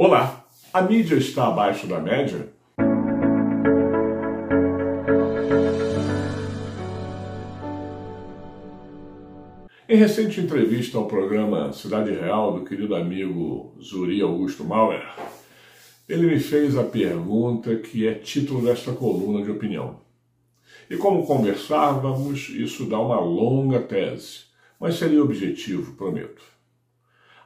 Olá, 0.00 0.46
a 0.72 0.80
mídia 0.80 1.16
está 1.16 1.48
abaixo 1.48 1.88
da 1.88 1.98
média? 1.98 2.48
Em 9.88 9.96
recente 9.96 10.40
entrevista 10.40 10.96
ao 10.96 11.08
programa 11.08 11.72
Cidade 11.72 12.12
Real 12.12 12.52
do 12.52 12.64
querido 12.64 12.94
amigo 12.94 13.74
Zuri 13.82 14.22
Augusto 14.22 14.62
Mauer, 14.62 15.04
ele 16.08 16.28
me 16.28 16.38
fez 16.38 16.78
a 16.78 16.84
pergunta 16.84 17.74
que 17.74 18.06
é 18.06 18.14
título 18.14 18.64
desta 18.64 18.92
coluna 18.92 19.44
de 19.44 19.50
opinião. 19.50 19.98
E 20.88 20.96
como 20.96 21.26
conversávamos, 21.26 22.50
isso 22.50 22.88
dá 22.88 23.00
uma 23.00 23.18
longa 23.18 23.80
tese, 23.80 24.44
mas 24.78 24.94
seria 24.94 25.24
objetivo, 25.24 25.96
prometo. 25.96 26.57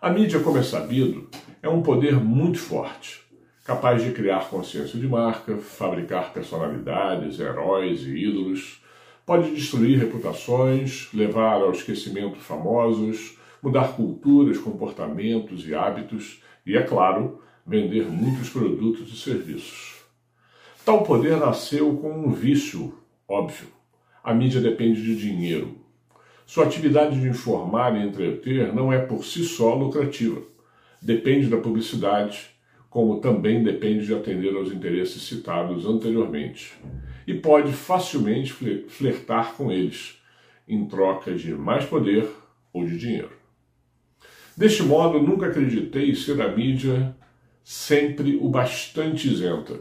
A 0.02 0.10
mídia, 0.10 0.40
como 0.40 0.58
é 0.58 0.64
sabido, 0.64 1.28
é 1.62 1.68
um 1.68 1.80
poder 1.80 2.16
muito 2.16 2.58
forte, 2.58 3.22
capaz 3.64 4.02
de 4.02 4.10
criar 4.10 4.48
consciência 4.50 4.98
de 4.98 5.06
marca, 5.06 5.56
fabricar 5.58 6.32
personalidades, 6.32 7.38
heróis 7.38 8.02
e 8.02 8.10
ídolos, 8.10 8.82
pode 9.24 9.52
destruir 9.52 10.00
reputações, 10.00 11.08
levar 11.14 11.62
ao 11.62 11.70
esquecimento 11.70 12.34
famosos, 12.40 13.38
mudar 13.62 13.94
culturas, 13.94 14.58
comportamentos 14.58 15.68
e 15.68 15.72
hábitos 15.72 16.42
e, 16.66 16.76
é 16.76 16.82
claro, 16.82 17.40
vender 17.64 18.10
muitos 18.10 18.50
produtos 18.50 19.08
e 19.08 19.16
serviços. 19.16 20.02
Tal 20.84 21.04
poder 21.04 21.36
nasceu 21.36 21.96
com 21.98 22.10
um 22.26 22.32
vício 22.32 22.92
óbvio. 23.28 23.68
A 24.24 24.34
mídia 24.34 24.60
depende 24.60 25.00
de 25.00 25.14
dinheiro. 25.14 25.76
Sua 26.46 26.64
atividade 26.64 27.20
de 27.20 27.28
informar 27.28 27.96
e 27.96 28.06
entreter 28.06 28.74
não 28.74 28.92
é 28.92 28.98
por 28.98 29.24
si 29.24 29.44
só 29.44 29.74
lucrativa. 29.74 30.42
Depende 31.00 31.48
da 31.48 31.56
publicidade, 31.56 32.50
como 32.90 33.20
também 33.20 33.62
depende 33.62 34.06
de 34.06 34.14
atender 34.14 34.54
aos 34.54 34.70
interesses 34.70 35.22
citados 35.22 35.86
anteriormente. 35.86 36.74
E 37.26 37.34
pode 37.34 37.72
facilmente 37.72 38.52
flertar 38.88 39.54
com 39.54 39.72
eles, 39.72 40.20
em 40.68 40.84
troca 40.86 41.34
de 41.34 41.54
mais 41.54 41.84
poder 41.84 42.28
ou 42.72 42.84
de 42.84 42.98
dinheiro. 42.98 43.32
Deste 44.56 44.82
modo, 44.82 45.20
nunca 45.20 45.46
acreditei 45.46 46.14
ser 46.14 46.40
a 46.42 46.54
mídia 46.54 47.16
sempre 47.64 48.36
o 48.36 48.48
bastante 48.48 49.28
isenta. 49.28 49.80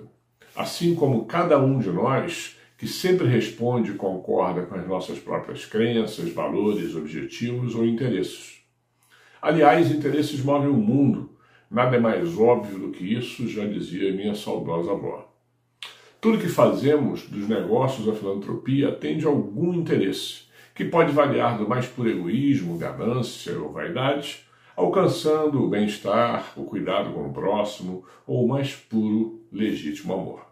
Assim 0.56 0.96
como 0.96 1.26
cada 1.26 1.60
um 1.60 1.80
de 1.80 1.90
nós 1.90 2.58
que 2.82 2.88
sempre 2.88 3.28
responde 3.28 3.92
e 3.92 3.94
concorda 3.94 4.64
com 4.64 4.74
as 4.74 4.88
nossas 4.88 5.20
próprias 5.20 5.66
crenças, 5.66 6.32
valores, 6.32 6.96
objetivos 6.96 7.76
ou 7.76 7.86
interesses. 7.86 8.64
Aliás, 9.40 9.92
interesses 9.92 10.44
movem 10.44 10.68
o 10.68 10.74
mundo. 10.74 11.30
Nada 11.70 11.98
é 11.98 12.00
mais 12.00 12.36
óbvio 12.40 12.80
do 12.80 12.90
que 12.90 13.04
isso, 13.04 13.48
já 13.48 13.68
dizia 13.68 14.12
minha 14.12 14.34
saudosa 14.34 14.94
avó. 14.94 15.32
Tudo 16.20 16.40
que 16.40 16.50
fazemos, 16.50 17.28
dos 17.28 17.48
negócios 17.48 18.10
à 18.10 18.14
filantropia, 18.14 18.90
atende 18.90 19.28
a 19.28 19.30
algum 19.30 19.76
interesse, 19.76 20.46
que 20.74 20.84
pode 20.84 21.12
variar 21.12 21.60
do 21.60 21.70
mais 21.70 21.86
puro 21.86 22.10
egoísmo, 22.10 22.80
ganância 22.80 23.60
ou 23.60 23.72
vaidade, 23.72 24.40
alcançando 24.76 25.64
o 25.64 25.70
bem-estar, 25.70 26.52
o 26.58 26.64
cuidado 26.64 27.14
com 27.14 27.28
o 27.28 27.32
próximo 27.32 28.04
ou 28.26 28.44
o 28.44 28.48
mais 28.48 28.74
puro, 28.74 29.40
legítimo 29.52 30.16
amor. 30.16 30.51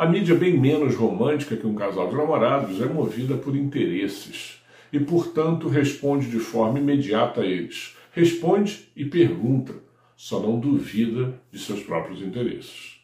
A 0.00 0.06
mídia, 0.06 0.34
bem 0.34 0.58
menos 0.58 0.96
romântica 0.96 1.54
que 1.54 1.66
um 1.66 1.74
casal 1.74 2.08
de 2.08 2.16
namorados, 2.16 2.80
é 2.80 2.86
movida 2.86 3.36
por 3.36 3.54
interesses 3.54 4.58
e, 4.90 4.98
portanto, 4.98 5.68
responde 5.68 6.30
de 6.30 6.38
forma 6.38 6.78
imediata 6.78 7.42
a 7.42 7.44
eles. 7.44 7.94
Responde 8.10 8.88
e 8.96 9.04
pergunta, 9.04 9.74
só 10.16 10.40
não 10.40 10.58
duvida 10.58 11.38
de 11.52 11.58
seus 11.58 11.82
próprios 11.82 12.22
interesses. 12.22 12.98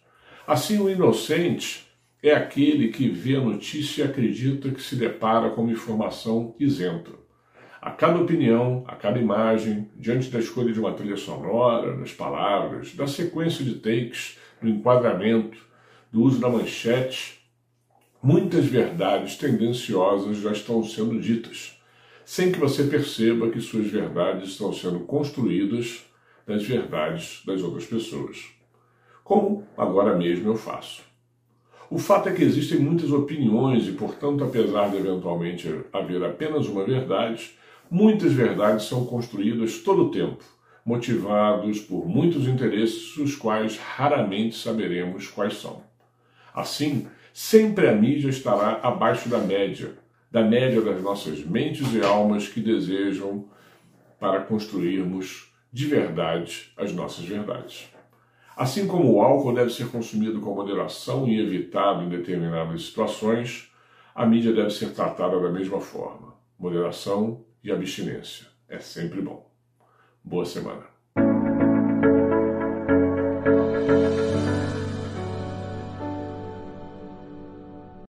Assim, 0.47 0.79
o 0.79 0.89
inocente 0.89 1.87
é 2.23 2.33
aquele 2.33 2.89
que 2.89 3.11
vê 3.11 3.37
a 3.37 3.43
notícia 3.43 4.01
e 4.01 4.07
acredita 4.07 4.71
que 4.71 4.81
se 4.81 4.97
depara 4.97 5.51
com 5.51 5.65
uma 5.65 5.73
informação 5.73 6.55
isenta. 6.59 7.11
A 7.79 7.91
cada 7.91 8.19
opinião, 8.19 8.85
a 8.89 8.97
cada 8.97 9.21
imagem, 9.21 9.91
diante 9.97 10.31
da 10.31 10.39
escolha 10.39 10.73
de 10.73 10.81
uma 10.81 10.95
trilha 10.95 11.19
sonora, 11.19 11.95
das 11.95 12.15
palavras, 12.15 12.95
da 12.95 13.07
sequência 13.07 13.63
de 13.63 13.75
takes, 13.75 14.39
do 14.63 14.67
enquadramento, 14.71 15.67
do 16.17 16.23
uso 16.23 16.41
da 16.41 16.49
manchete, 16.49 17.43
muitas 18.23 18.65
verdades 18.65 19.37
tendenciosas 19.37 20.39
já 20.39 20.51
estão 20.51 20.83
sendo 20.83 21.21
ditas, 21.21 21.79
sem 22.25 22.51
que 22.51 22.59
você 22.59 22.85
perceba 22.85 23.51
que 23.51 23.61
suas 23.61 23.89
verdades 23.89 24.49
estão 24.49 24.73
sendo 24.73 25.01
construídas 25.01 26.07
das 26.47 26.65
verdades 26.65 27.43
das 27.45 27.61
outras 27.61 27.85
pessoas. 27.85 28.47
Como 29.23 29.67
agora 29.77 30.17
mesmo 30.17 30.49
eu 30.49 30.57
faço. 30.57 31.03
O 31.91 31.99
fato 31.99 32.31
é 32.31 32.33
que 32.33 32.43
existem 32.43 32.79
muitas 32.79 33.13
opiniões 33.13 33.87
e, 33.87 33.93
portanto, 33.93 34.43
apesar 34.43 34.89
de 34.89 34.97
eventualmente 34.97 35.69
haver 35.93 36.25
apenas 36.25 36.67
uma 36.67 36.87
verdade, 36.87 37.51
muitas 37.91 38.33
verdades 38.33 38.87
são 38.87 39.05
construídas 39.05 39.81
todo 39.81 40.05
o 40.05 40.11
tempo, 40.11 40.43
motivados 40.83 41.79
por 41.79 42.09
muitos 42.09 42.49
interesses, 42.49 43.15
os 43.19 43.37
quais 43.37 43.77
raramente 43.77 44.57
saberemos 44.57 45.29
quais 45.29 45.59
são. 45.59 45.86
Assim, 46.57 47.07
sempre 47.35 47.87
a 47.87 47.93
mídia 47.93 48.31
estará 48.31 48.81
abaixo 48.83 49.29
da 49.29 49.37
média, 49.37 49.93
da 50.31 50.43
média 50.43 50.81
das 50.81 51.03
nossas 51.03 51.45
mentes 51.45 51.93
e 51.93 52.01
almas 52.01 52.49
que 52.49 52.61
desejam 52.61 53.45
para 54.19 54.41
construirmos 54.41 55.53
de 55.71 55.87
verdade 55.87 56.73
as 56.75 56.95
nossas 56.95 57.27
verdades. 57.27 57.91
Assim 58.57 58.87
como 58.87 59.13
o 59.13 59.21
álcool 59.21 59.53
deve 59.53 59.69
ser 59.69 59.91
consumido 59.91 60.41
com 60.41 60.55
moderação 60.55 61.29
e 61.29 61.39
evitado 61.39 62.03
em 62.03 62.09
determinadas 62.09 62.87
situações, 62.87 63.71
a 64.15 64.25
mídia 64.25 64.55
deve 64.55 64.71
ser 64.71 64.95
tratada 64.95 65.39
da 65.39 65.51
mesma 65.51 65.79
forma. 65.79 66.35
Moderação 66.59 67.45
e 67.63 67.71
abstinência. 67.71 68.47
É 68.67 68.79
sempre 68.79 69.21
bom. 69.21 69.47
Boa 70.25 70.47
semana. 70.47 70.96